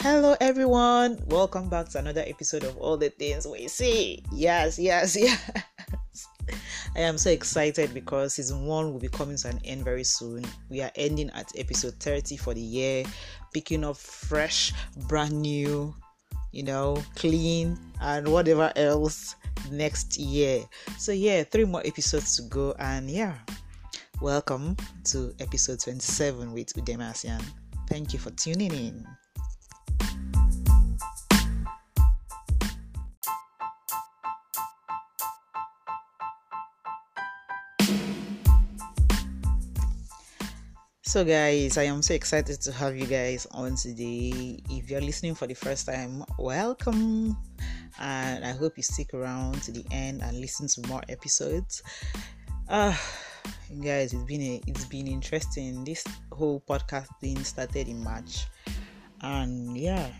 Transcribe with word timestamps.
Hello, 0.00 0.36
everyone. 0.40 1.18
Welcome 1.26 1.68
back 1.68 1.88
to 1.88 1.98
another 1.98 2.22
episode 2.24 2.62
of 2.62 2.76
All 2.76 2.96
the 2.96 3.10
Things 3.10 3.48
We 3.48 3.66
See. 3.66 4.22
Yes, 4.30 4.78
yes, 4.78 5.16
yes. 5.20 5.50
I 6.94 7.00
am 7.00 7.18
so 7.18 7.30
excited 7.30 7.92
because 7.92 8.34
season 8.34 8.64
one 8.66 8.92
will 8.92 9.00
be 9.00 9.08
coming 9.08 9.36
to 9.38 9.48
an 9.48 9.60
end 9.64 9.82
very 9.84 10.04
soon. 10.04 10.44
We 10.70 10.82
are 10.82 10.92
ending 10.94 11.30
at 11.30 11.50
episode 11.58 11.94
30 11.94 12.36
for 12.36 12.54
the 12.54 12.60
year, 12.60 13.02
picking 13.52 13.84
up 13.84 13.96
fresh, 13.96 14.72
brand 15.08 15.32
new, 15.32 15.92
you 16.52 16.62
know, 16.62 17.02
clean, 17.16 17.76
and 18.00 18.28
whatever 18.28 18.72
else 18.76 19.34
next 19.72 20.16
year. 20.16 20.62
So, 20.96 21.10
yeah, 21.10 21.42
three 21.42 21.64
more 21.64 21.82
episodes 21.84 22.36
to 22.36 22.42
go, 22.42 22.72
and 22.78 23.10
yeah, 23.10 23.34
welcome 24.20 24.76
to 25.06 25.34
episode 25.40 25.80
27 25.80 26.52
with 26.52 26.72
Udemasian. 26.74 27.42
Thank 27.88 28.12
you 28.12 28.20
for 28.20 28.30
tuning 28.30 28.72
in. 28.72 29.04
So, 41.08 41.24
guys, 41.24 41.78
I 41.78 41.84
am 41.84 42.02
so 42.02 42.12
excited 42.12 42.60
to 42.60 42.72
have 42.72 42.94
you 42.94 43.06
guys 43.06 43.46
on 43.52 43.76
today. 43.76 44.60
If 44.68 44.90
you're 44.90 45.00
listening 45.00 45.34
for 45.34 45.46
the 45.46 45.54
first 45.54 45.86
time, 45.86 46.22
welcome, 46.38 47.34
and 47.98 48.44
I 48.44 48.52
hope 48.52 48.76
you 48.76 48.82
stick 48.82 49.14
around 49.14 49.62
to 49.62 49.72
the 49.72 49.86
end 49.90 50.20
and 50.20 50.38
listen 50.38 50.68
to 50.68 50.86
more 50.86 51.00
episodes. 51.08 51.82
Uh, 52.68 52.94
guys, 53.82 54.12
it's 54.12 54.22
been 54.24 54.42
a, 54.42 54.60
it's 54.66 54.84
been 54.84 55.06
interesting. 55.06 55.82
This 55.82 56.04
whole 56.30 56.62
podcast 56.68 57.08
thing 57.22 57.42
started 57.42 57.88
in 57.88 58.04
March, 58.04 58.44
and 59.22 59.78
yeah, 59.78 60.12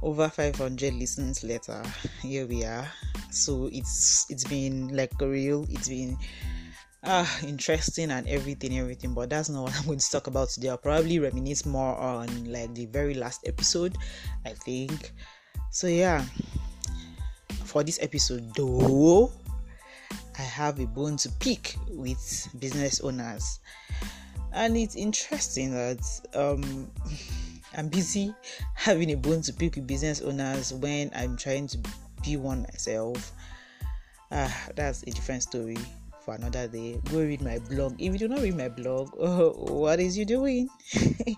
over 0.00 0.30
500 0.30 0.94
listens 0.94 1.44
later, 1.44 1.82
here 2.22 2.46
we 2.46 2.64
are. 2.64 2.88
So 3.30 3.68
it's 3.70 4.24
it's 4.30 4.44
been 4.44 4.96
like 4.96 5.12
real. 5.20 5.66
It's 5.68 5.90
been 5.90 6.16
ah 7.06 7.38
interesting 7.42 8.10
and 8.10 8.26
everything 8.28 8.78
everything 8.78 9.12
but 9.12 9.28
that's 9.28 9.50
not 9.50 9.62
what 9.62 9.76
i'm 9.76 9.84
going 9.84 9.98
to 9.98 10.10
talk 10.10 10.26
about 10.26 10.48
today. 10.48 10.70
I'll 10.70 10.78
probably 10.78 11.18
reminisce 11.18 11.66
more 11.66 11.94
on 11.96 12.50
like 12.50 12.74
the 12.74 12.86
very 12.86 13.14
last 13.14 13.46
episode 13.46 13.96
i 14.46 14.50
think. 14.50 15.12
So 15.70 15.86
yeah. 15.86 16.24
For 17.64 17.82
this 17.82 17.98
episode 18.00 18.54
though 18.54 19.30
i 20.38 20.42
have 20.42 20.80
a 20.80 20.86
bone 20.86 21.16
to 21.18 21.28
pick 21.40 21.76
with 21.90 22.48
business 22.58 23.00
owners. 23.00 23.60
And 24.52 24.76
it's 24.76 24.96
interesting 24.96 25.74
that 25.74 26.00
um 26.34 26.90
i'm 27.76 27.88
busy 27.88 28.34
having 28.74 29.10
a 29.10 29.16
bone 29.16 29.42
to 29.42 29.52
pick 29.52 29.74
with 29.74 29.86
business 29.86 30.22
owners 30.22 30.72
when 30.72 31.10
i'm 31.14 31.36
trying 31.36 31.66
to 31.68 31.78
be 32.22 32.36
one 32.36 32.62
myself. 32.62 33.32
Ah 34.30 34.68
that's 34.74 35.02
a 35.02 35.10
different 35.10 35.42
story 35.42 35.76
for 36.24 36.34
another 36.34 36.66
day. 36.68 37.00
Go 37.10 37.18
read 37.18 37.42
my 37.42 37.58
blog. 37.58 38.00
If 38.00 38.14
you 38.14 38.18
do 38.18 38.28
not 38.28 38.40
read 38.40 38.56
my 38.56 38.68
blog, 38.68 39.10
oh, 39.18 39.50
what 39.72 40.00
is 40.00 40.16
you 40.16 40.24
doing? 40.24 40.70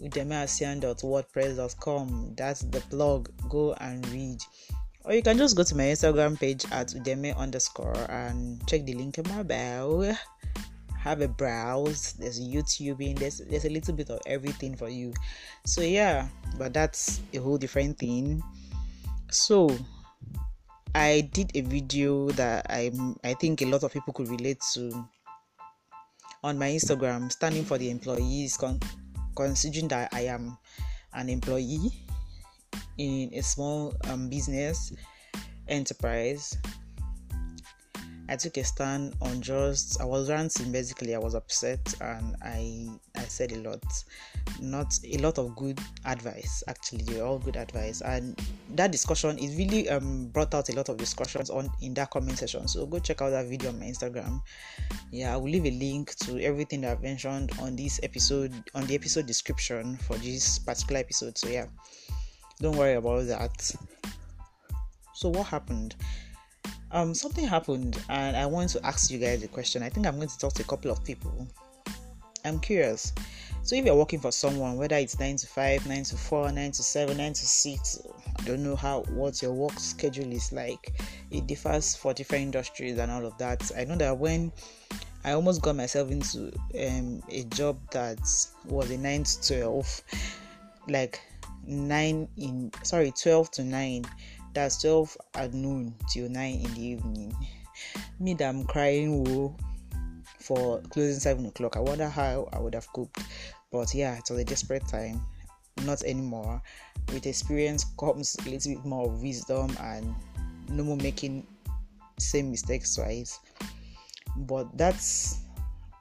udemasian.wordpress.com. 0.00 2.34
That's 2.36 2.60
the 2.60 2.80
blog. 2.90 3.28
Go 3.48 3.74
and 3.74 4.08
read. 4.08 4.38
Or 5.04 5.12
you 5.12 5.22
can 5.22 5.38
just 5.38 5.56
go 5.56 5.62
to 5.62 5.76
my 5.76 5.84
Instagram 5.84 6.38
page 6.38 6.64
at 6.70 6.88
udeme 6.88 7.34
underscore 7.36 8.06
and 8.10 8.66
check 8.66 8.84
the 8.84 8.94
link 8.94 9.18
in 9.18 9.28
my 9.28 9.42
bio. 9.42 10.14
Have 10.98 11.20
a 11.20 11.28
browse. 11.28 12.14
There's 12.14 12.40
YouTubing. 12.40 13.18
There's 13.18 13.38
there's 13.38 13.64
a 13.64 13.70
little 13.70 13.94
bit 13.94 14.10
of 14.10 14.20
everything 14.26 14.76
for 14.76 14.88
you. 14.88 15.14
So 15.64 15.80
yeah, 15.80 16.28
but 16.58 16.74
that's 16.74 17.20
a 17.32 17.38
whole 17.38 17.56
different 17.56 17.98
thing. 17.98 18.42
So 19.30 19.70
I 20.98 21.30
did 21.30 21.54
a 21.54 21.62
video 21.62 22.26
that 22.34 22.66
I 22.66 22.90
I 23.22 23.34
think 23.38 23.62
a 23.62 23.70
lot 23.70 23.86
of 23.86 23.94
people 23.94 24.12
could 24.12 24.26
relate 24.26 24.58
to 24.74 24.90
on 26.42 26.58
my 26.58 26.74
Instagram, 26.74 27.30
standing 27.30 27.62
for 27.62 27.78
the 27.78 27.88
employees, 27.88 28.56
con- 28.56 28.82
considering 29.36 29.86
that 29.94 30.10
I 30.10 30.26
am 30.26 30.58
an 31.14 31.28
employee 31.28 31.94
in 32.98 33.30
a 33.32 33.42
small 33.46 33.94
um, 34.10 34.28
business 34.28 34.92
enterprise 35.68 36.58
I 38.28 38.36
took 38.36 38.58
a 38.58 38.64
stand 38.64 39.14
on 39.22 39.40
just 39.40 40.00
I 40.00 40.04
was 40.04 40.28
ranting 40.28 40.70
basically. 40.70 41.14
I 41.14 41.18
was 41.18 41.34
upset 41.34 41.94
and 42.00 42.36
I 42.42 42.88
I 43.16 43.22
said 43.22 43.52
a 43.52 43.56
lot. 43.56 43.82
Not 44.60 44.98
a 45.04 45.16
lot 45.18 45.38
of 45.38 45.56
good 45.56 45.80
advice 46.04 46.62
actually. 46.68 47.04
They 47.04 47.20
were 47.20 47.26
all 47.26 47.38
good 47.38 47.56
advice. 47.56 48.02
And 48.02 48.38
that 48.74 48.92
discussion 48.92 49.38
is 49.38 49.56
really 49.56 49.88
um 49.88 50.26
brought 50.28 50.54
out 50.54 50.68
a 50.68 50.74
lot 50.74 50.90
of 50.90 50.98
discussions 50.98 51.48
on 51.48 51.70
in 51.80 51.94
that 51.94 52.10
comment 52.10 52.38
section. 52.38 52.68
So 52.68 52.84
go 52.86 52.98
check 52.98 53.22
out 53.22 53.30
that 53.30 53.46
video 53.46 53.70
on 53.70 53.78
my 53.78 53.86
Instagram. 53.86 54.42
Yeah 55.10 55.32
I 55.32 55.36
will 55.38 55.50
leave 55.50 55.64
a 55.64 55.70
link 55.70 56.14
to 56.16 56.38
everything 56.42 56.82
that 56.82 56.92
I've 56.92 57.02
mentioned 57.02 57.52
on 57.62 57.76
this 57.76 57.98
episode 58.02 58.52
on 58.74 58.84
the 58.86 58.94
episode 58.94 59.26
description 59.26 59.96
for 59.96 60.16
this 60.18 60.58
particular 60.58 61.00
episode. 61.00 61.38
So 61.38 61.48
yeah 61.48 61.66
don't 62.60 62.76
worry 62.76 62.94
about 62.94 63.26
that. 63.28 63.72
So 65.14 65.30
what 65.30 65.46
happened 65.46 65.96
um 66.92 67.14
something 67.14 67.46
happened 67.46 68.02
and 68.08 68.36
i 68.36 68.46
want 68.46 68.70
to 68.70 68.84
ask 68.86 69.10
you 69.10 69.18
guys 69.18 69.42
a 69.42 69.48
question. 69.48 69.82
I 69.82 69.88
think 69.88 70.06
i'm 70.06 70.16
going 70.16 70.28
to 70.28 70.38
talk 70.38 70.52
to 70.54 70.62
a 70.62 70.66
couple 70.66 70.90
of 70.90 71.04
people. 71.04 71.46
I'm 72.44 72.60
curious. 72.60 73.12
So 73.62 73.76
if 73.76 73.84
you're 73.84 73.96
working 73.96 74.20
for 74.20 74.32
someone 74.32 74.76
whether 74.76 74.96
it's 74.96 75.18
9 75.18 75.36
to 75.36 75.46
5 75.46 75.86
9 75.86 76.04
to 76.04 76.16
4 76.16 76.52
9 76.52 76.72
to 76.72 76.82
7 76.82 77.16
9 77.16 77.32
to 77.32 77.46
6 77.46 78.02
i 78.38 78.42
don't 78.44 78.62
know 78.62 78.76
how 78.76 79.02
what 79.10 79.42
your 79.42 79.52
work 79.52 79.78
schedule 79.78 80.32
is 80.32 80.52
like. 80.52 80.94
It 81.30 81.46
differs 81.46 81.94
for 81.94 82.14
different 82.14 82.44
industries 82.44 82.98
and 82.98 83.10
all 83.10 83.26
of 83.26 83.36
that. 83.38 83.70
I 83.76 83.84
know 83.84 83.96
that 83.96 84.16
when 84.16 84.52
i 85.24 85.32
almost 85.32 85.60
got 85.60 85.74
myself 85.76 86.10
into 86.10 86.52
um, 86.80 87.22
a 87.28 87.42
job 87.44 87.78
that 87.90 88.18
was 88.66 88.90
a 88.90 88.96
9 88.96 89.24
to 89.24 89.48
12 89.60 90.02
like 90.88 91.20
9 91.66 92.28
in 92.36 92.70
sorry 92.82 93.12
12 93.12 93.50
to 93.50 93.64
9 93.64 94.04
that's 94.58 94.82
12 94.82 95.16
at 95.34 95.54
noon 95.54 95.94
till 96.10 96.28
9 96.28 96.60
in 96.64 96.74
the 96.74 96.84
evening. 96.84 97.36
Me 98.18 98.34
that 98.34 98.48
I'm 98.48 98.64
crying 98.64 99.22
woo 99.22 99.54
for 100.40 100.80
closing 100.90 101.20
7 101.20 101.46
o'clock. 101.46 101.76
I 101.76 101.80
wonder 101.80 102.08
how 102.08 102.48
I 102.52 102.58
would 102.58 102.74
have 102.74 102.92
coped. 102.92 103.22
But 103.70 103.94
yeah, 103.94 104.18
it 104.18 104.28
was 104.28 104.40
a 104.40 104.44
desperate 104.44 104.86
time. 104.88 105.22
Not 105.84 106.02
anymore. 106.02 106.60
With 107.12 107.26
experience 107.26 107.86
comes 108.00 108.36
a 108.44 108.50
little 108.50 108.74
bit 108.74 108.84
more 108.84 109.08
wisdom 109.08 109.76
and 109.80 110.12
no 110.68 110.82
more 110.82 110.96
making 110.96 111.46
same 112.18 112.50
mistakes 112.50 112.96
twice. 112.96 113.38
But 114.38 114.76
that's 114.76 115.38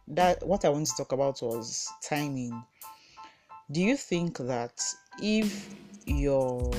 that 0.08 0.46
what 0.48 0.66
I 0.66 0.70
want 0.70 0.88
to 0.88 0.94
talk 0.98 1.12
about 1.12 1.44
was 1.44 1.88
timing. 2.02 2.64
Do 3.72 3.82
you 3.82 3.96
think 3.96 4.40
that 4.40 4.82
if 5.22 5.76
your 6.08 6.72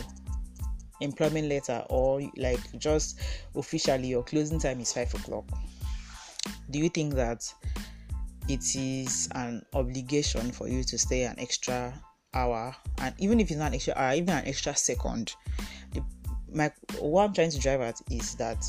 employment 1.01 1.49
letter 1.49 1.85
or 1.89 2.23
like 2.37 2.61
just 2.79 3.21
officially 3.55 4.09
your 4.09 4.23
closing 4.23 4.59
time 4.59 4.81
is 4.81 4.93
five 4.93 5.13
o'clock. 5.15 5.45
Do 6.71 6.79
you 6.79 6.89
think 6.89 7.15
that 7.15 7.53
it 8.49 8.77
is 8.77 9.29
an 9.35 9.63
obligation 9.75 10.51
for 10.53 10.69
you 10.69 10.83
to 10.85 10.99
stay 10.99 11.25
an 11.25 11.39
extra 11.39 11.93
hour? 12.35 12.75
And 13.01 13.15
even 13.19 13.41
if 13.41 13.51
it's 13.51 13.59
not 13.59 13.69
an 13.69 13.75
extra 13.75 13.95
hour 13.97 14.15
even 14.15 14.31
an 14.31 14.47
extra 14.47 14.75
second 14.75 15.35
the, 15.93 16.03
my 16.53 16.71
what 16.99 17.25
i'm 17.25 17.35
trying 17.35 17.51
to 17.51 17.59
drive 17.59 17.81
at 17.81 18.01
is 18.11 18.35
that 18.37 18.65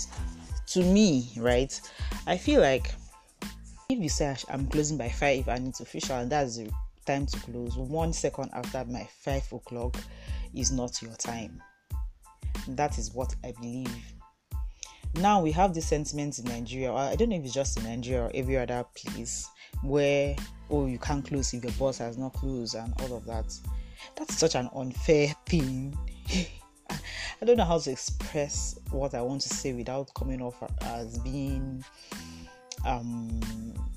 to 0.67 0.83
me 0.83 1.31
right 1.37 1.79
i 2.27 2.37
feel 2.37 2.61
like 2.61 2.93
if 3.89 3.99
you 3.99 4.09
say 4.09 4.35
i'm 4.49 4.67
closing 4.67 4.97
by 4.97 5.09
five 5.09 5.47
and 5.47 5.67
it's 5.67 5.79
official 5.79 6.17
and 6.17 6.31
that's 6.31 6.57
the 6.57 6.69
time 7.05 7.25
to 7.25 7.39
close 7.39 7.75
one 7.77 8.13
second 8.13 8.49
after 8.53 8.83
my 8.85 9.07
five 9.21 9.51
o'clock 9.51 9.95
is 10.53 10.71
not 10.71 11.01
your 11.01 11.15
time 11.15 11.61
that 12.67 12.97
is 12.97 13.13
what 13.13 13.35
I 13.43 13.53
believe. 13.53 13.93
Now 15.15 15.41
we 15.41 15.51
have 15.51 15.73
this 15.73 15.87
sentiment 15.87 16.39
in 16.39 16.45
Nigeria. 16.45 16.93
I 16.93 17.15
don't 17.15 17.29
know 17.29 17.35
if 17.35 17.43
it's 17.43 17.53
just 17.53 17.77
in 17.77 17.83
Nigeria 17.83 18.25
or 18.25 18.31
every 18.33 18.57
other 18.57 18.85
place 18.95 19.49
where 19.81 20.35
oh 20.69 20.85
you 20.85 20.99
can't 20.99 21.25
close 21.25 21.53
if 21.53 21.63
your 21.63 21.73
boss 21.73 21.97
has 21.97 22.17
not 22.17 22.33
closed 22.33 22.75
and 22.75 22.93
all 23.01 23.17
of 23.17 23.25
that. 23.25 23.53
That's 24.15 24.37
such 24.37 24.55
an 24.55 24.69
unfair 24.75 25.33
thing. 25.45 25.97
I 27.41 27.45
don't 27.45 27.57
know 27.57 27.65
how 27.65 27.79
to 27.79 27.91
express 27.91 28.77
what 28.91 29.13
I 29.13 29.21
want 29.21 29.41
to 29.41 29.49
say 29.49 29.73
without 29.73 30.13
coming 30.13 30.41
off 30.41 30.61
as 30.81 31.17
being 31.19 31.83
um 32.85 33.39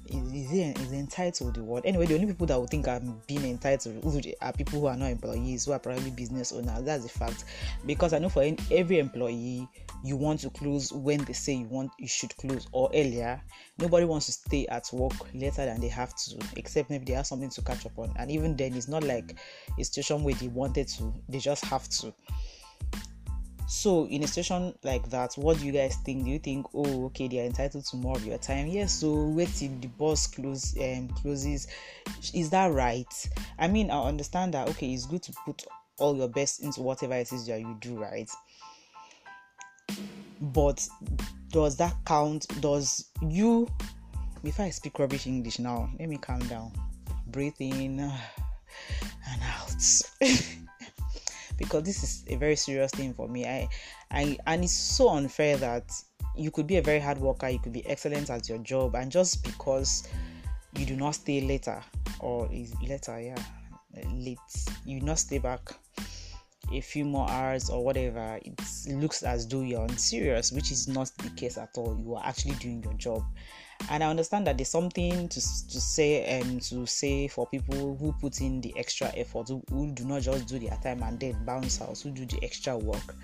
is, 0.08 0.52
is, 0.52 0.92
entitled 0.92 1.54
the 1.54 1.62
word 1.62 1.82
anyway 1.86 2.06
the 2.06 2.14
only 2.14 2.26
people 2.26 2.46
that 2.46 2.60
would 2.60 2.68
think 2.68 2.86
i'm 2.86 3.20
being 3.26 3.44
entitled 3.44 3.96
are 4.40 4.52
people 4.52 4.80
who 4.80 4.86
are 4.86 4.96
not 4.96 5.10
employees 5.10 5.64
who 5.64 5.72
are 5.72 5.78
probably 5.78 6.10
business 6.10 6.52
owners. 6.52 6.82
That's 6.84 7.04
the 7.04 7.08
fact. 7.08 7.44
Because 7.86 8.12
i 8.12 8.18
know 8.18 8.28
for 8.28 8.44
every 8.70 8.98
employee 8.98 9.68
you 10.04 10.16
want 10.16 10.40
to 10.40 10.50
close 10.50 10.92
when 10.92 11.24
they 11.24 11.32
say 11.32 11.54
you 11.54 11.66
want 11.66 11.90
you 11.98 12.08
should 12.08 12.36
close 12.36 12.66
or 12.72 12.90
earlier. 12.94 13.40
Nobody 13.78 14.04
wants 14.04 14.26
to 14.26 14.32
stay 14.32 14.66
at 14.66 14.88
work 14.92 15.12
later 15.34 15.64
than 15.64 15.80
they 15.80 15.88
have 15.88 16.14
to 16.14 16.38
except 16.56 16.90
maybe 16.90 17.04
they 17.04 17.12
have 17.12 17.26
something 17.26 17.50
to 17.50 17.62
catch 17.62 17.86
up 17.86 17.98
on. 17.98 18.12
And 18.16 18.30
even 18.30 18.56
then 18.56 18.74
it's 18.74 18.88
not 18.88 19.04
like 19.04 19.36
a 19.78 19.84
situation 19.84 20.24
where 20.24 20.34
they 20.34 20.48
wanted 20.48 20.88
to 20.88 21.14
they 21.28 21.38
just 21.38 21.64
have 21.66 21.88
to 21.88 22.12
so 23.72 24.06
in 24.08 24.22
a 24.22 24.26
situation 24.26 24.74
like 24.82 25.08
that 25.08 25.32
what 25.36 25.58
do 25.58 25.64
you 25.64 25.72
guys 25.72 25.96
think? 26.04 26.26
Do 26.26 26.30
you 26.30 26.38
think 26.38 26.66
oh 26.74 27.06
okay 27.06 27.26
they 27.26 27.40
are 27.40 27.46
entitled 27.46 27.86
to 27.86 27.96
more 27.96 28.14
of 28.14 28.26
your 28.26 28.36
time? 28.36 28.66
Yes 28.66 28.92
so 28.92 29.28
wait 29.28 29.48
till 29.56 29.70
the 29.80 29.88
boss 29.88 30.26
close 30.26 30.76
um 30.76 31.08
closes. 31.08 31.68
Is 32.34 32.50
that 32.50 32.70
right? 32.72 33.30
I 33.58 33.68
mean 33.68 33.90
i 33.90 34.02
understand 34.02 34.52
that 34.52 34.68
okay 34.68 34.92
it's 34.92 35.06
good 35.06 35.22
to 35.22 35.32
put 35.46 35.64
all 35.98 36.14
your 36.14 36.28
best 36.28 36.62
into 36.62 36.82
whatever 36.82 37.14
it 37.14 37.32
is 37.32 37.46
that 37.46 37.60
you 37.60 37.74
do 37.80 37.98
right? 37.98 38.30
But 40.40 40.86
does 41.48 41.76
that 41.78 41.94
count? 42.04 42.46
Does 42.60 43.10
you 43.22 43.68
before 44.44 44.66
i 44.66 44.70
speak 44.70 44.98
rubbish 44.98 45.26
english 45.26 45.58
now 45.58 45.88
let 45.98 46.10
me 46.10 46.18
calm 46.18 46.40
down. 46.40 46.72
Breathe 47.28 47.54
in 47.58 48.00
and 48.00 49.42
out 49.42 49.72
because 51.62 51.84
this 51.84 52.02
is 52.02 52.24
a 52.28 52.36
very 52.36 52.56
serious 52.56 52.90
thing 52.92 53.14
for 53.14 53.28
me. 53.28 53.46
I, 53.46 53.68
I, 54.10 54.36
and 54.46 54.64
it's 54.64 54.72
so 54.72 55.10
unfair 55.10 55.56
that 55.58 55.90
you 56.36 56.50
could 56.50 56.66
be 56.66 56.76
a 56.76 56.82
very 56.82 57.00
hard 57.00 57.18
worker, 57.18 57.48
you 57.48 57.58
could 57.58 57.72
be 57.72 57.86
excellent 57.86 58.30
at 58.30 58.48
your 58.48 58.58
job, 58.58 58.94
and 58.94 59.10
just 59.10 59.44
because 59.44 60.08
you 60.76 60.86
do 60.86 60.96
not 60.96 61.14
stay 61.14 61.40
later 61.40 61.82
or 62.20 62.48
is 62.52 62.74
later, 62.82 63.20
yeah, 63.20 63.38
late, 64.12 64.38
you 64.84 65.00
not 65.00 65.18
stay 65.18 65.38
back 65.38 65.60
a 66.72 66.80
few 66.80 67.04
more 67.04 67.28
hours 67.30 67.70
or 67.70 67.84
whatever, 67.84 68.38
it 68.42 68.60
looks 68.88 69.22
as 69.22 69.46
though 69.46 69.62
you're 69.62 69.82
unserious, 69.82 70.52
which 70.52 70.70
is 70.70 70.88
not 70.88 71.10
the 71.18 71.30
case 71.30 71.58
at 71.58 71.70
all. 71.76 71.98
You 72.02 72.14
are 72.16 72.24
actually 72.24 72.54
doing 72.54 72.82
your 72.82 72.94
job 72.94 73.24
and 73.90 74.02
I 74.02 74.08
understand 74.08 74.46
that 74.46 74.56
there's 74.56 74.68
something 74.68 75.28
to, 75.28 75.40
to 75.40 75.80
say 75.80 76.24
and 76.24 76.44
um, 76.44 76.60
to 76.60 76.86
say 76.86 77.28
for 77.28 77.46
people 77.46 77.96
who 77.96 78.12
put 78.20 78.40
in 78.40 78.60
the 78.60 78.72
extra 78.76 79.12
effort, 79.16 79.48
who, 79.48 79.62
who 79.70 79.92
do 79.92 80.04
not 80.04 80.22
just 80.22 80.46
do 80.46 80.58
their 80.58 80.78
time 80.82 81.02
and 81.02 81.18
then 81.18 81.36
bounce 81.44 81.80
out, 81.80 81.98
who 81.98 82.10
do 82.10 82.24
the 82.26 82.38
extra 82.42 82.76
work, 82.76 83.14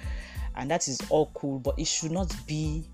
and 0.57 0.71
that 0.71 0.89
is 0.89 1.01
all 1.11 1.31
cool. 1.35 1.59
But 1.59 1.79
it 1.79 1.87
should 1.87 2.11
not 2.11 2.35
be 2.47 2.89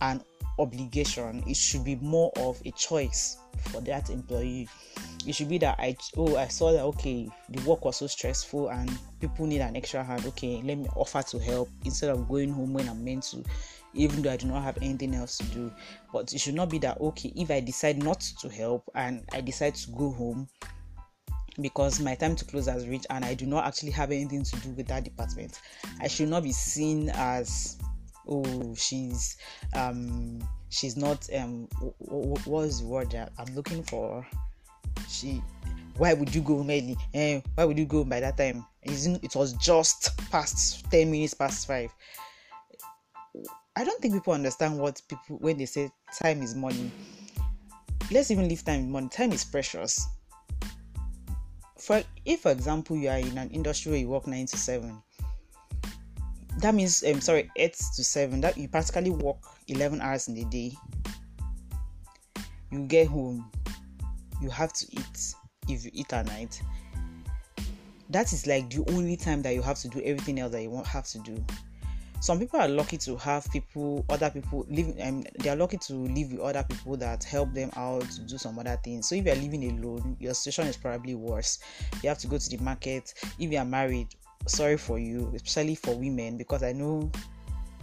an 0.00 0.22
obligation. 0.58 1.42
It 1.46 1.56
should 1.56 1.84
be 1.84 1.96
more 1.96 2.32
of 2.36 2.60
a 2.64 2.70
choice 2.72 3.38
for 3.70 3.80
that 3.82 4.10
employee. 4.10 4.68
It 5.26 5.34
should 5.34 5.48
be 5.48 5.58
that 5.58 5.78
I 5.78 5.96
oh 6.16 6.36
I 6.36 6.48
saw 6.48 6.72
that 6.72 6.82
okay 6.82 7.28
the 7.48 7.62
work 7.68 7.84
was 7.84 7.96
so 7.96 8.06
stressful 8.06 8.70
and 8.70 8.90
people 9.20 9.46
need 9.46 9.60
an 9.60 9.76
extra 9.76 10.02
hand. 10.02 10.26
Okay, 10.26 10.60
let 10.64 10.78
me 10.78 10.86
offer 10.96 11.22
to 11.22 11.38
help 11.38 11.68
instead 11.84 12.10
of 12.10 12.28
going 12.28 12.52
home 12.52 12.72
when 12.72 12.88
I'm 12.88 13.04
meant 13.04 13.24
to 13.24 13.44
even 13.94 14.22
though 14.22 14.32
I 14.32 14.36
do 14.36 14.46
not 14.46 14.62
have 14.62 14.78
anything 14.78 15.14
else 15.14 15.38
to 15.38 15.44
do. 15.46 15.72
But 16.12 16.32
it 16.32 16.38
should 16.38 16.54
not 16.54 16.70
be 16.70 16.78
that 16.78 17.00
okay, 17.00 17.32
if 17.36 17.50
I 17.50 17.60
decide 17.60 18.02
not 18.02 18.20
to 18.40 18.48
help 18.48 18.90
and 18.94 19.24
I 19.32 19.40
decide 19.40 19.74
to 19.76 19.90
go 19.92 20.10
home 20.10 20.48
because 21.60 22.00
my 22.00 22.14
time 22.14 22.34
to 22.36 22.44
close 22.44 22.66
has 22.66 22.88
reached 22.88 23.06
and 23.10 23.24
I 23.24 23.34
do 23.34 23.46
not 23.46 23.66
actually 23.66 23.90
have 23.90 24.10
anything 24.10 24.42
to 24.42 24.56
do 24.56 24.70
with 24.70 24.86
that 24.88 25.04
department, 25.04 25.60
I 26.00 26.08
should 26.08 26.28
not 26.28 26.42
be 26.42 26.52
seen 26.52 27.10
as 27.10 27.78
oh 28.28 28.74
she's 28.76 29.36
um 29.74 30.38
she's 30.68 30.96
not 30.96 31.28
um 31.34 31.68
what 31.98 32.46
was 32.46 32.80
the 32.80 32.86
word 32.86 33.14
I'm 33.14 33.54
looking 33.54 33.82
for 33.82 34.26
she 35.08 35.42
why 35.98 36.14
would 36.14 36.34
you 36.34 36.40
go 36.40 36.60
early 36.60 36.96
eh, 37.14 37.40
why 37.54 37.64
would 37.64 37.78
you 37.78 37.86
go 37.86 38.04
by 38.04 38.20
that 38.20 38.36
time 38.36 38.64
it 38.82 39.36
was 39.36 39.52
just 39.54 40.16
past 40.30 40.90
10 40.90 41.10
minutes 41.10 41.34
past 41.34 41.66
5 41.66 41.90
I 43.74 43.84
don't 43.84 44.00
think 44.00 44.14
people 44.14 44.34
understand 44.34 44.78
what 44.78 45.00
people 45.08 45.38
when 45.38 45.56
they 45.56 45.66
say 45.66 45.90
time 46.20 46.42
is 46.42 46.54
money. 46.54 46.90
Let's 48.10 48.30
even 48.30 48.48
leave 48.48 48.64
time 48.64 48.90
money. 48.90 49.08
Time 49.08 49.32
is 49.32 49.44
precious. 49.44 50.06
For 51.78 52.02
if, 52.24 52.40
for 52.40 52.50
example, 52.50 52.96
you 52.96 53.08
are 53.08 53.18
in 53.18 53.38
an 53.38 53.50
industry 53.50 53.92
where 53.92 54.00
you 54.00 54.08
work 54.08 54.26
nine 54.26 54.46
to 54.46 54.56
seven, 54.56 55.02
that 56.58 56.74
means 56.74 57.02
um 57.04 57.20
sorry 57.20 57.50
eight 57.56 57.74
to 57.96 58.04
seven. 58.04 58.40
That 58.40 58.56
you 58.56 58.68
practically 58.68 59.10
work 59.10 59.38
eleven 59.68 60.00
hours 60.00 60.28
in 60.28 60.36
a 60.36 60.44
day. 60.44 60.72
You 62.70 62.86
get 62.86 63.08
home, 63.08 63.50
you 64.40 64.48
have 64.50 64.72
to 64.72 64.86
eat 64.90 65.34
if 65.68 65.84
you 65.84 65.90
eat 65.92 66.12
at 66.12 66.26
night. 66.26 66.62
That 68.10 68.32
is 68.32 68.46
like 68.46 68.70
the 68.70 68.84
only 68.92 69.16
time 69.16 69.42
that 69.42 69.54
you 69.54 69.62
have 69.62 69.78
to 69.78 69.88
do 69.88 70.00
everything 70.02 70.38
else 70.38 70.52
that 70.52 70.62
you 70.62 70.70
won't 70.70 70.86
have 70.86 71.06
to 71.06 71.18
do 71.20 71.44
some 72.22 72.38
people 72.38 72.60
are 72.60 72.68
lucky 72.68 72.96
to 72.96 73.16
have 73.16 73.50
people 73.50 74.04
other 74.08 74.30
people 74.30 74.64
live 74.70 74.94
um, 75.02 75.24
they 75.40 75.50
are 75.50 75.56
lucky 75.56 75.76
to 75.76 75.94
live 75.94 76.30
with 76.30 76.40
other 76.40 76.64
people 76.68 76.96
that 76.96 77.24
help 77.24 77.52
them 77.52 77.68
out 77.74 78.08
to 78.08 78.20
do 78.20 78.38
some 78.38 78.56
other 78.60 78.78
things 78.84 79.08
so 79.08 79.16
if 79.16 79.26
you're 79.26 79.34
living 79.34 79.76
alone 79.76 80.16
your 80.20 80.32
situation 80.32 80.70
is 80.70 80.76
probably 80.76 81.16
worse 81.16 81.58
you 82.00 82.08
have 82.08 82.18
to 82.18 82.28
go 82.28 82.38
to 82.38 82.48
the 82.48 82.56
market 82.58 83.12
if 83.40 83.50
you 83.50 83.58
are 83.58 83.64
married 83.64 84.06
sorry 84.46 84.76
for 84.76 84.98
you 84.98 85.32
especially 85.34 85.74
for 85.74 85.96
women 85.96 86.36
because 86.36 86.62
i 86.62 86.72
know 86.72 87.10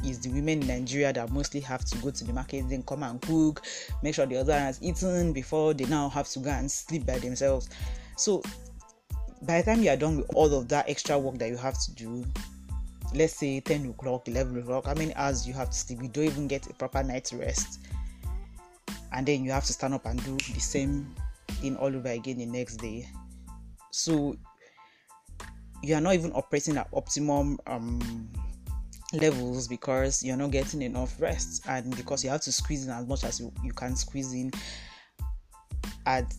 it's 0.04 0.20
the 0.20 0.30
women 0.30 0.62
in 0.62 0.68
Nigeria 0.68 1.12
that 1.12 1.30
mostly 1.32 1.60
have 1.62 1.84
to 1.86 1.98
go 1.98 2.10
to 2.10 2.24
the 2.24 2.34
market, 2.34 2.70
then 2.70 2.84
come 2.84 3.04
and 3.04 3.22
cook, 3.22 3.66
make 4.02 4.16
sure 4.16 4.26
the 4.26 4.38
other 4.38 4.58
has 4.58 4.80
eaten 4.82 5.34
before 5.34 5.74
they 5.74 5.86
now 5.86 6.10
have 6.10 6.28
to 6.30 6.40
go 6.40 6.50
and 6.50 6.72
sleep 6.72 7.06
by 7.06 7.20
themselves. 7.20 7.70
So 8.16 8.42
by 9.42 9.62
the 9.62 9.72
time 9.72 9.84
you 9.84 9.90
are 9.90 9.98
done 9.98 10.18
with 10.18 10.34
all 10.36 10.54
of 10.54 10.68
that 10.70 10.90
extra 10.90 11.18
work 11.18 11.38
that 11.40 11.50
you 11.50 11.58
have 11.58 11.78
to 11.80 11.92
do, 11.94 12.26
let's 13.14 13.36
say 13.36 13.60
10 13.60 13.90
o'clock 13.90 14.28
11 14.28 14.58
o'clock 14.60 14.86
how 14.86 14.94
many 14.94 15.14
hours 15.16 15.48
you 15.48 15.54
have 15.54 15.70
to 15.70 15.76
sleep? 15.76 16.02
You 16.02 16.10
don't 16.10 16.26
even 16.26 16.48
get 16.48 16.70
a 16.70 16.74
proper 16.74 17.04
night's 17.04 17.34
rest. 17.34 17.82
And 19.12 19.26
then 19.26 19.44
you 19.44 19.52
have 19.52 19.66
to 19.66 19.74
stand 19.74 19.94
up 19.96 20.06
and 20.06 20.24
do 20.24 20.38
the 20.38 20.60
same 20.60 21.14
thing 21.48 21.76
all 21.78 21.94
over 21.94 22.10
again 22.10 22.38
the 22.38 22.46
next 22.46 22.78
day. 22.78 23.08
So 23.92 24.38
you 25.82 25.96
are 25.96 26.02
not 26.02 26.14
even 26.14 26.32
operating 26.34 26.78
at 26.78 26.88
optimum 26.94 27.60
um, 27.68 28.30
levels 29.14 29.68
because 29.68 30.24
you're 30.24 30.38
not 30.38 30.52
getting 30.52 30.82
enough 30.82 31.20
rest 31.20 31.64
and 31.68 31.96
because 31.96 32.24
you 32.24 32.30
have 32.30 32.42
to 32.42 32.52
squeeze 32.52 32.86
in 32.86 32.92
as 32.92 33.06
much 33.08 33.24
as 33.24 33.40
you, 33.40 33.52
you 33.64 33.74
can 33.74 33.96
squeeze 33.96 34.34
in 34.34 34.52
at 36.06 36.34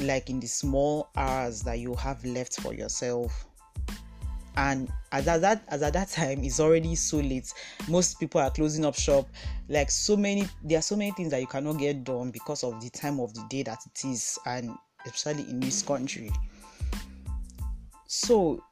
like 0.00 0.30
in 0.30 0.40
the 0.40 0.46
small 0.46 1.08
hours 1.16 1.62
that 1.62 1.78
you 1.78 1.94
have 1.94 2.24
left 2.24 2.60
for 2.60 2.74
yourself. 2.74 3.46
And 4.56 4.90
as 5.12 5.26
at 5.28 5.40
that 5.40 5.62
as 5.68 5.82
at 5.82 5.94
that 5.94 6.10
time 6.10 6.44
it's 6.44 6.60
already 6.60 6.94
so 6.94 7.18
late. 7.18 7.52
Most 7.88 8.20
people 8.20 8.40
are 8.40 8.50
closing 8.50 8.84
up 8.84 8.94
shop. 8.94 9.28
Like 9.68 9.90
so 9.90 10.16
many 10.16 10.46
there 10.62 10.78
are 10.78 10.82
so 10.82 10.96
many 10.96 11.10
things 11.12 11.30
that 11.30 11.40
you 11.40 11.46
cannot 11.46 11.78
get 11.78 12.04
done 12.04 12.30
because 12.30 12.62
of 12.62 12.80
the 12.82 12.90
time 12.90 13.18
of 13.18 13.32
the 13.34 13.44
day 13.48 13.62
that 13.62 13.78
it 13.86 14.04
is 14.06 14.38
and 14.46 14.74
especially 15.06 15.48
in 15.50 15.58
this 15.58 15.82
country 15.82 16.30
so 18.14 18.62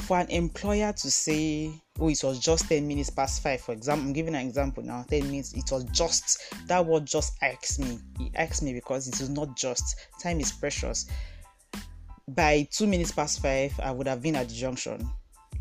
for 0.00 0.18
an 0.18 0.28
employer 0.30 0.92
to 0.92 1.10
say 1.10 1.72
oh 1.98 2.08
it 2.08 2.22
was 2.22 2.38
just 2.38 2.68
10 2.68 2.86
minutes 2.86 3.10
past 3.10 3.42
5 3.42 3.60
for 3.60 3.72
example 3.72 4.06
i'm 4.06 4.12
giving 4.12 4.34
an 4.34 4.46
example 4.46 4.82
now 4.82 5.04
10 5.08 5.30
minutes 5.30 5.54
it 5.54 5.70
was 5.70 5.84
just 5.84 6.54
that 6.66 6.84
word 6.84 7.04
just 7.04 7.32
irks 7.42 7.78
me 7.78 7.98
it 8.20 8.32
irks 8.38 8.62
me 8.62 8.72
because 8.72 9.08
it 9.08 9.20
is 9.20 9.28
not 9.28 9.56
just 9.56 9.96
time 10.20 10.40
is 10.40 10.52
precious 10.52 11.06
by 12.28 12.68
two 12.70 12.86
minutes 12.86 13.10
past 13.10 13.40
five, 13.40 13.78
I 13.80 13.90
would 13.90 14.06
have 14.06 14.22
been 14.22 14.36
at 14.36 14.48
the 14.48 14.54
junction 14.54 15.08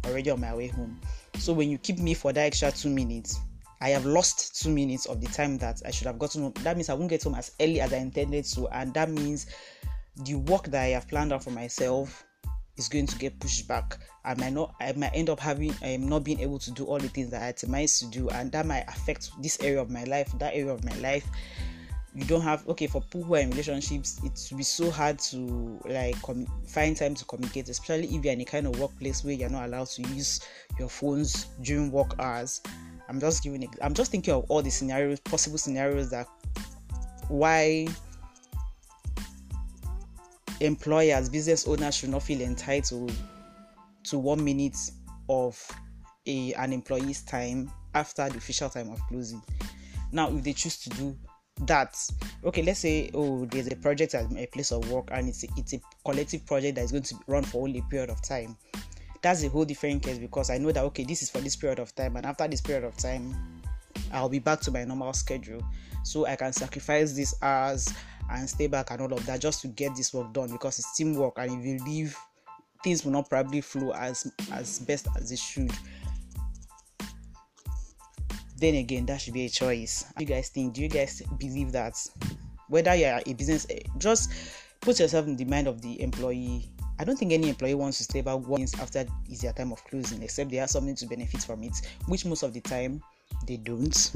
already 0.06 0.30
on 0.30 0.42
my 0.42 0.54
way 0.54 0.68
home. 0.68 1.00
So 1.38 1.54
when 1.54 1.70
you 1.70 1.77
keep 1.77 1.98
me 1.98 2.13
for 2.13 2.34
that 2.34 2.42
extra 2.42 2.72
two 2.72 2.89
minutes, 2.89 3.39
I 3.80 3.89
have 3.89 4.06
lost 4.06 4.62
two 4.62 4.70
minutes 4.70 5.06
of 5.06 5.22
the 5.22 5.27
time 5.27 5.58
that 5.60 5.82
I 5.86 5.92
should 5.92 6.08
have 6.08 6.20
gotten 6.20 6.44
home. 6.44 6.54
That 6.63 6.75
means 6.75 6.89
I 6.89 6.94
won't 6.94 7.10
get 7.10 7.24
home 7.24 7.36
as 7.36 7.51
early 7.62 7.80
as 7.80 7.94
I 7.94 7.98
intended 7.98 8.46
to, 8.46 8.68
and 8.70 8.94
that 8.96 9.10
means 9.10 9.48
the 10.25 10.36
work 10.36 10.66
that 10.66 10.84
I 10.84 10.88
have 10.88 11.08
planned 11.08 11.32
out 11.32 11.44
for 11.44 11.51
myself 11.51 12.25
is 12.77 12.88
going 12.88 13.07
to 13.07 13.17
get 13.17 13.39
pushed 13.39 13.67
back. 13.67 13.98
I 14.24 14.34
might 14.36 14.53
not, 14.53 14.75
I 14.79 14.91
might 14.93 15.12
end 15.13 15.29
up 15.29 15.39
having, 15.39 15.74
I 15.81 15.88
am 15.88 16.07
not 16.07 16.24
being 16.24 16.39
able 16.39 16.60
to 16.60 16.72
do 16.72 16.86
all 16.86 17.00
the 17.00 17.10
things 17.10 17.31
that 17.31 17.41
I 17.41 17.46
had 17.48 17.57
to 17.57 18.05
do, 18.10 18.29
and 18.29 18.51
that 18.51 18.65
might 18.65 18.86
affect 18.88 19.31
this 19.41 19.60
area 19.62 19.81
of 19.81 19.89
my 19.89 20.03
life, 20.03 20.31
that 20.39 20.53
area 20.53 20.72
of 20.72 20.84
my 20.84 20.96
life, 20.98 21.25
you 22.17 22.25
don't 22.25 22.41
have 22.41 22.67
okay 22.67 22.88
for 22.88 23.00
people 23.01 23.24
who 23.24 23.36
are 23.36 23.39
in 23.39 23.51
relationships 23.51 24.19
it 24.24 24.48
will 24.50 24.57
be 24.57 24.63
so 24.63 24.89
hard 24.89 25.19
to 25.19 25.79
like 25.86 26.19
com- 26.24 26.48
find 26.65 26.98
time 26.98 27.13
to 27.13 27.24
communicate 27.25 27.69
especially 27.69 28.07
if 28.07 28.25
you're 28.25 28.34
in 28.34 28.41
a 28.41 28.46
kind 28.46 28.65
of 28.65 28.79
workplace 28.79 29.24
where 29.24 29.36
you're 29.36 29.50
not 29.50 29.65
allowed 29.65 29.86
to 29.86 30.01
use 30.15 30.41
your 30.79 30.89
phones 30.89 31.46
during 31.62 31.91
work 31.91 32.15
hours 32.19 32.62
i'm 33.07 33.19
just 33.19 33.43
giving 33.43 33.67
i'm 33.84 33.93
just 33.93 34.10
thinking 34.10 34.34
of 34.34 34.43
all 34.50 34.63
the 34.63 34.69
scenarios 34.69 35.19
possible 35.19 35.60
scenarios 35.60 36.10
that 36.10 36.27
why 37.27 37.88
employers 40.60 41.30
business 41.30 41.68
owners 41.68 41.96
should 41.96 42.10
not 42.10 42.24
feel 42.24 42.42
entitled 42.42 43.12
to 44.04 44.18
one 44.18 44.44
minute 44.44 44.78
of 45.30 45.60
a 46.26 46.54
an 46.54 46.74
employee's 46.74 47.22
time 47.24 47.72
after 47.94 48.28
the 48.30 48.38
official 48.38 48.70
time 48.70 48.90
of 48.90 49.00
closing. 49.08 49.42
Now 50.12 50.30
if 50.30 50.44
they 50.44 50.54
choose 50.54 50.78
to 50.78 50.90
do 50.92 51.18
that 51.62 51.98
okay 52.44 52.62
let's 52.62 52.82
say 52.82 53.10
oh 53.16 53.44
there's 53.46 53.68
a 53.68 53.76
project 53.76 54.14
at 54.14 54.32
a 54.32 54.46
place 54.46 54.72
of 54.72 54.92
work 54.92 55.10
and 55.12 55.28
it's 55.28 55.44
a, 55.44 55.48
it's 55.58 55.74
a 55.74 55.82
collective 56.06 56.46
project 56.46 56.76
that 56.76 56.84
is 56.84 56.92
going 56.92 57.04
to 57.04 57.16
run 57.26 57.44
for 57.44 57.64
only 57.64 57.80
a 57.80 57.84
period 57.84 58.10
of 58.10 58.22
time. 58.22 58.56
That's 59.22 59.44
a 59.44 59.50
whole 59.50 59.66
different 59.66 60.04
case 60.04 60.20
because 60.20 60.50
i 60.50 60.58
know 60.58 60.72
that 60.72 60.84
okay 60.86 61.04
this 61.04 61.22
is 61.24 61.30
for 61.30 61.40
this 61.40 61.56
period 61.56 61.80
of 61.80 61.94
time 61.96 62.16
and 62.16 62.26
after 62.26 62.48
this 62.48 62.62
period 62.62 62.84
of 62.84 62.96
time 62.98 63.36
i'll 64.14 64.30
be 64.30 64.40
back 64.40 64.62
to 64.62 64.72
my 64.72 64.84
normal 64.86 65.14
schedule. 65.14 65.64
So 66.04 66.26
i 66.26 66.36
can 66.36 66.54
sacrifice 66.54 67.14
these 67.14 67.34
hours 67.42 67.92
and 68.29 68.50
stay 68.50 68.67
back 68.67 68.91
and 68.91 69.01
all 69.01 69.13
of 69.13 69.25
that 69.25 69.41
just 69.41 69.62
to 69.62 69.67
get 69.69 69.96
this 69.96 70.13
work 70.13 70.31
done 70.34 70.51
because 70.51 70.79
it's 70.79 70.96
teamwork 70.96 71.34
and 71.38 71.60
if 71.60 71.65
you 71.65 71.84
leave 71.86 72.17
things 72.84 73.03
will 73.03 73.12
not 73.12 73.29
probably 73.29 73.62
flow 73.62 73.91
as 73.91 74.31
as 74.51 74.79
best 74.79 75.07
as 75.17 75.31
it 75.31 75.39
should. 75.39 75.72
Then 78.57 78.75
again 78.75 79.05
that 79.05 79.22
should 79.22 79.34
be 79.34 79.46
a 79.46 79.50
choice. 79.50 80.05
Do 80.17 80.24
you 80.24 80.29
guys 80.29 80.50
think? 80.50 80.74
Do 80.74 80.81
you 80.81 80.89
guys 80.89 81.22
believe 81.38 81.72
that 81.72 81.96
whether 82.69 82.96
you're 82.96 83.22
a 83.25 83.34
business 83.34 83.65
eh, 83.69 83.79
just 83.98 84.31
put 84.81 85.00
yourself 85.00 85.25
in 85.27 85.36
the 85.36 85.46
mind 85.46 85.67
of 85.67 85.81
the 85.81 86.01
employee. 86.01 86.69
I 87.00 87.03
don't 87.03 87.17
think 87.17 87.31
any 87.31 87.50
employee 87.50 87.75
wants 87.75 87.98
to 88.00 88.03
stay 88.03 88.22
back 88.22 88.39
once 88.39 88.77
after 88.79 89.05
is 89.29 89.41
their 89.41 89.53
time 89.53 89.72
of 89.72 89.84
closing 89.86 90.22
except 90.24 90.50
they 90.50 90.57
have 90.57 90.69
something 90.69 90.96
to 90.96 91.05
benefit 91.05 91.43
from 91.43 91.63
it 91.63 91.75
which 92.07 92.25
most 92.25 92.43
of 92.43 92.53
the 92.53 92.62
time 92.62 93.01
they 93.46 93.57
don't 93.57 94.12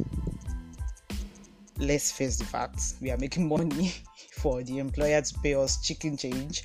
let's 1.82 2.12
face 2.12 2.38
the 2.38 2.46
facts. 2.46 2.96
We 3.02 3.12
are 3.12 3.18
making 3.18 3.48
money 3.48 3.94
for 4.32 4.64
the 4.64 4.78
employer 4.78 5.22
to 5.22 5.34
pay 5.42 5.56
us 5.56 5.82
chicken 5.82 6.16
change 6.16 6.64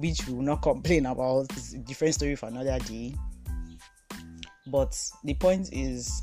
which 0.00 0.26
we 0.26 0.34
will 0.34 0.42
not 0.42 0.62
complain 0.62 1.06
about. 1.06 1.46
It's 1.52 1.74
a 1.74 1.78
different 1.78 2.14
story 2.14 2.36
for 2.36 2.46
another 2.46 2.78
day. 2.80 3.14
But 4.66 4.96
the 5.24 5.34
point 5.34 5.70
is 5.72 6.22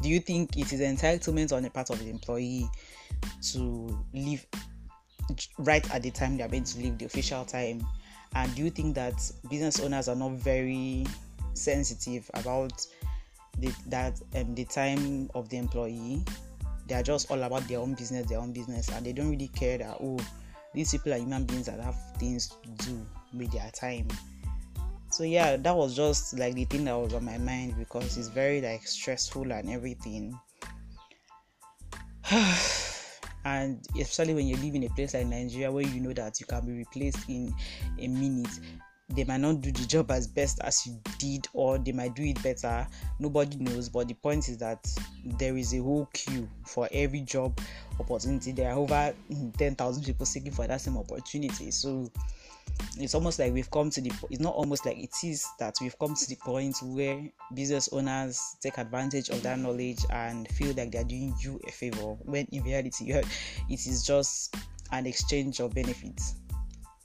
do 0.00 0.08
you 0.08 0.20
think 0.20 0.56
it 0.56 0.72
is 0.72 0.80
entitlement 0.80 1.52
on 1.52 1.64
the 1.64 1.70
part 1.70 1.90
of 1.90 1.98
the 1.98 2.08
employee 2.08 2.68
to 3.52 4.04
leave 4.14 4.46
right 5.58 5.88
at 5.92 6.02
the 6.02 6.10
time 6.10 6.36
they 6.36 6.44
are 6.44 6.48
going 6.48 6.64
to 6.64 6.78
leave 6.78 6.98
the 6.98 7.04
official 7.04 7.44
time? 7.44 7.84
And 8.34 8.54
do 8.54 8.62
you 8.62 8.70
think 8.70 8.94
that 8.94 9.14
business 9.50 9.80
owners 9.80 10.08
are 10.08 10.14
not 10.14 10.32
very 10.32 11.06
sensitive 11.54 12.30
about 12.34 12.86
the, 13.58 13.74
that 13.86 14.20
um, 14.36 14.54
the 14.54 14.64
time 14.64 15.28
of 15.34 15.48
the 15.48 15.56
employee 15.56 16.22
they 16.88 16.94
are 16.94 17.02
just 17.02 17.30
all 17.30 17.42
about 17.42 17.66
their 17.68 17.78
own 17.78 17.94
business 17.94 18.26
their 18.26 18.40
own 18.40 18.52
business 18.52 18.88
and 18.88 19.04
they 19.04 19.12
don't 19.12 19.30
really 19.30 19.48
care 19.48 19.78
that 19.78 19.96
oh 20.00 20.18
these 20.74 20.90
people 20.90 21.12
are 21.12 21.18
human 21.18 21.44
beings 21.44 21.66
that 21.66 21.80
have 21.80 21.96
things 22.18 22.48
to 22.48 22.68
do 22.86 23.06
with 23.34 23.50
their 23.52 23.70
time. 23.70 24.06
So 25.10 25.24
yeah 25.24 25.56
that 25.56 25.74
was 25.76 25.96
just 25.96 26.38
like 26.38 26.54
the 26.54 26.64
thing 26.64 26.84
that 26.84 26.96
was 26.96 27.14
on 27.14 27.24
my 27.24 27.38
mind 27.38 27.76
because 27.78 28.16
it's 28.16 28.28
very 28.28 28.60
like 28.60 28.86
stressful 28.86 29.50
and 29.52 29.70
everything. 29.70 30.38
And 33.44 33.86
especially 33.98 34.34
when 34.34 34.46
you 34.46 34.56
live 34.56 34.74
in 34.74 34.82
a 34.82 34.88
place 34.90 35.14
like 35.14 35.26
nigeria 35.26 35.72
where 35.72 35.86
you 35.86 36.00
know 36.00 36.12
that 36.12 36.38
you 36.38 36.44
can 36.44 36.66
be 36.66 36.72
replaced 36.72 37.26
in 37.30 37.54
a 37.98 38.08
minute 38.08 38.50
they 39.10 39.24
might 39.24 39.40
not 39.40 39.60
do 39.60 39.72
the 39.72 39.86
job 39.86 40.10
as 40.10 40.26
best 40.26 40.60
as 40.62 40.86
you 40.86 41.00
did 41.18 41.48
or 41.54 41.78
they 41.78 41.92
might 41.92 42.14
do 42.14 42.22
it 42.22 42.42
better. 42.42 42.86
Nobody 43.18 43.56
knows 43.56 43.88
but 43.88 44.08
the 44.08 44.14
point 44.14 44.48
is 44.48 44.58
that 44.58 44.86
there 45.24 45.56
is 45.56 45.72
a 45.74 45.78
whole 45.78 46.08
queue 46.12 46.48
for 46.66 46.88
every 46.92 47.22
job 47.22 47.58
opportunity. 47.98 48.52
There 48.52 48.70
are 48.70 48.78
over 48.78 49.14
10,000 49.56 50.04
people 50.04 50.26
seeking 50.26 50.52
for 50.52 50.66
that 50.66 50.80
same 50.80 50.98
opportunity. 50.98 51.70
So 51.70 52.10
it's 52.98 53.14
almost 53.14 53.38
like 53.38 53.52
we've 53.52 53.70
come 53.70 53.90
to 53.90 54.00
the 54.00 54.12
it's 54.30 54.40
not 54.40 54.54
almost 54.54 54.84
like 54.86 54.98
it 54.98 55.14
is 55.24 55.46
that 55.58 55.76
we've 55.80 55.98
come 55.98 56.14
to 56.14 56.28
the 56.28 56.36
point 56.36 56.76
where 56.82 57.22
business 57.54 57.88
owners 57.92 58.56
take 58.60 58.78
advantage 58.78 59.30
of 59.30 59.42
that 59.42 59.58
knowledge 59.58 59.98
and 60.10 60.46
feel 60.48 60.74
like 60.74 60.92
they're 60.92 61.04
doing 61.04 61.34
you 61.40 61.60
a 61.66 61.70
favor 61.72 62.16
when 62.24 62.46
in 62.52 62.62
reality 62.62 63.12
it 63.12 63.26
is 63.86 64.04
just 64.06 64.54
an 64.92 65.06
exchange 65.06 65.60
of 65.60 65.74
benefits 65.74 66.34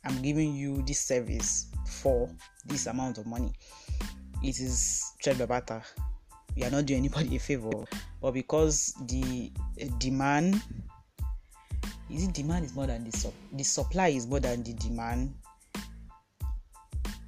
i'm 0.06 0.22
giving 0.22 0.56
you 0.56 0.82
this 0.84 1.00
service 1.00 1.68
for 1.86 2.30
this 2.66 2.88
amount 2.88 3.18
of 3.18 3.26
money. 3.26 3.52
It 4.44 4.60
is 4.60 5.14
trade 5.22 5.38
by 5.40 5.46
barter. 5.46 5.82
We 6.56 6.64
are 6.64 6.70
not 6.70 6.86
doing 6.86 7.00
anybody 7.00 7.36
a 7.36 7.40
favor, 7.40 7.84
but 8.22 8.32
because 8.32 8.94
the 9.08 9.52
eh, 9.80 9.88
demand 9.98 10.62
is 12.10 12.26
it 12.26 12.34
demand 12.34 12.66
is 12.66 12.76
more 12.76 12.86
than 12.86 13.04
the 13.06 13.32
the 13.54 13.64
supply 13.64 14.10
is 14.10 14.28
more 14.28 14.40
than 14.40 14.64
the 14.64 14.74
demand. 14.74 15.34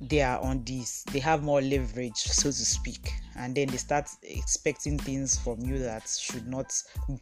They 0.01 0.21
are 0.21 0.39
on 0.41 0.63
this. 0.65 1.03
They 1.03 1.19
have 1.19 1.41
more 1.41 1.61
leverage, 1.61 2.17
so 2.17 2.49
to 2.49 2.53
speak, 2.53 3.13
and 3.37 3.55
then 3.55 3.67
they 3.67 3.77
start 3.77 4.09
expecting 4.23 4.99
things 4.99 5.39
from 5.39 5.61
you 5.61 5.77
that 5.79 6.07
should 6.07 6.47
not 6.47 6.73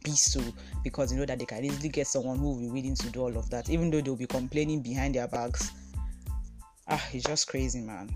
be 0.02 0.10
so 0.10 0.40
because 0.82 1.12
you 1.12 1.18
know 1.18 1.26
that 1.26 1.38
they 1.38 1.46
can 1.46 1.64
easily 1.64 1.88
get 1.88 2.08
someone 2.08 2.38
who 2.38 2.50
will 2.50 2.60
be 2.60 2.68
willing 2.68 2.96
to 2.96 3.10
do 3.10 3.22
all 3.22 3.36
of 3.36 3.48
that, 3.50 3.70
even 3.70 3.90
though 3.90 4.00
they'll 4.00 4.16
be 4.16 4.26
complaining 4.26 4.82
behind 4.82 5.14
their 5.14 5.28
backs. 5.28 5.70
Ah 6.88 7.02
it's 7.12 7.24
just 7.24 7.48
crazy 7.48 7.80
man. 7.80 8.12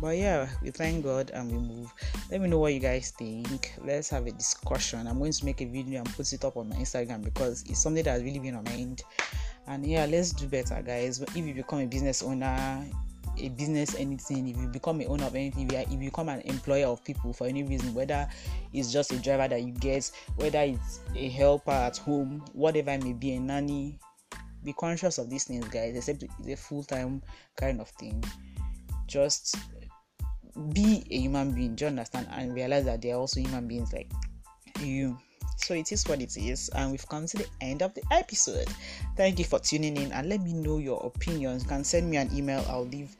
But 0.00 0.16
yeah 0.16 0.48
we 0.62 0.70
thank 0.70 1.04
god 1.04 1.30
and 1.34 1.50
we 1.50 1.58
move. 1.58 1.92
Let 2.30 2.40
me 2.40 2.48
know 2.48 2.58
what 2.58 2.74
you 2.74 2.80
guys 2.80 3.10
think. 3.10 3.74
Let's 3.84 4.08
have 4.10 4.26
a 4.26 4.30
discussion. 4.30 5.06
I'm 5.06 5.18
going 5.18 5.32
to 5.32 5.44
make 5.44 5.60
a 5.60 5.66
video 5.66 5.98
and 5.98 6.14
put 6.14 6.32
it 6.32 6.44
up 6.44 6.56
on 6.56 6.68
my 6.68 6.76
instagram 6.76 7.24
because 7.24 7.64
it's 7.68 7.80
something 7.82 8.04
that 8.04 8.10
has 8.10 8.22
really 8.22 8.38
been 8.38 8.54
on 8.54 8.64
my 8.64 8.70
mind. 8.70 9.02
And 9.66 9.84
yeah 9.84 10.06
let's 10.06 10.32
do 10.32 10.46
better 10.46 10.80
guys. 10.80 11.20
If 11.20 11.36
you 11.36 11.54
become 11.54 11.80
a 11.80 11.86
business 11.86 12.22
owner 12.22 12.86
a 13.38 13.48
business 13.50 13.94
anything 13.96 14.48
if 14.48 14.56
you 14.56 14.68
become 14.68 15.00
an 15.00 15.06
owner 15.08 15.24
of 15.24 15.34
anything 15.34 15.70
if 15.70 15.90
you 15.90 15.98
become 15.98 16.28
an 16.28 16.40
employer 16.42 16.86
of 16.86 17.04
people 17.04 17.32
for 17.32 17.46
any 17.46 17.62
reason 17.62 17.92
whether 17.94 18.28
it's 18.72 18.92
just 18.92 19.12
a 19.12 19.18
driver 19.18 19.48
that 19.48 19.62
you 19.62 19.72
get 19.72 20.10
whether 20.36 20.60
it's 20.60 21.00
a 21.14 21.28
helper 21.28 21.70
at 21.70 21.96
home 21.96 22.44
whatever 22.52 22.90
it 22.90 23.04
may 23.04 23.12
be 23.12 23.32
a 23.32 23.40
nanny 23.40 23.98
be 24.66 24.74
conscious 24.74 25.16
of 25.16 25.30
these 25.30 25.44
things, 25.44 25.66
guys, 25.68 25.96
except 25.96 26.24
it's 26.24 26.48
a 26.48 26.56
full 26.56 26.82
time 26.82 27.22
kind 27.56 27.80
of 27.80 27.88
thing. 27.90 28.22
Just 29.06 29.56
be 30.74 31.06
a 31.10 31.18
human 31.20 31.52
being, 31.52 31.76
do 31.76 31.84
you 31.84 31.88
understand? 31.88 32.26
And 32.30 32.52
realize 32.52 32.84
that 32.84 33.00
they 33.00 33.12
are 33.12 33.18
also 33.20 33.40
human 33.40 33.68
beings 33.68 33.92
like 33.92 34.10
you. 34.82 35.16
So 35.56 35.74
it 35.74 35.90
is 35.92 36.06
what 36.06 36.20
it 36.20 36.36
is, 36.36 36.68
and 36.70 36.92
we've 36.92 37.08
come 37.08 37.26
to 37.26 37.36
the 37.38 37.46
end 37.60 37.82
of 37.82 37.94
the 37.94 38.02
episode. 38.10 38.68
Thank 39.16 39.38
you 39.38 39.44
for 39.44 39.58
tuning 39.58 39.96
in, 39.96 40.12
and 40.12 40.28
let 40.28 40.40
me 40.42 40.52
know 40.52 40.78
your 40.78 41.04
opinions. 41.04 41.62
You 41.64 41.68
can 41.68 41.84
send 41.84 42.10
me 42.10 42.18
an 42.18 42.30
email. 42.34 42.64
I'll 42.68 42.86
leave 42.86 43.16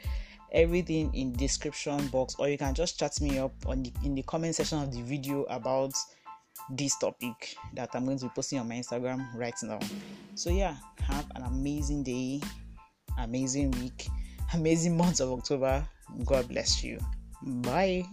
everything 0.52 1.12
in 1.14 1.32
description 1.32 2.06
box, 2.08 2.36
or 2.38 2.48
you 2.48 2.58
can 2.58 2.74
just 2.74 2.98
chat 2.98 3.20
me 3.20 3.38
up 3.38 3.52
on 3.66 3.82
the 3.82 3.92
in 4.04 4.14
the 4.14 4.22
comment 4.22 4.54
section 4.54 4.82
of 4.82 4.92
the 4.92 5.02
video 5.02 5.44
about 5.44 5.92
this 6.70 6.96
topic 6.98 7.56
that 7.74 7.90
I'm 7.94 8.04
going 8.04 8.18
to 8.18 8.24
be 8.24 8.30
posting 8.34 8.58
on 8.58 8.68
my 8.68 8.76
Instagram 8.76 9.34
right 9.34 9.54
now. 9.62 9.78
So, 10.34 10.50
yeah, 10.50 10.76
have 11.02 11.26
an 11.34 11.42
amazing 11.42 12.02
day, 12.02 12.40
amazing 13.18 13.70
week, 13.72 14.08
amazing 14.54 14.96
month 14.96 15.20
of 15.20 15.32
October. 15.32 15.86
God 16.24 16.48
bless 16.48 16.82
you. 16.82 16.98
Bye. 17.42 18.04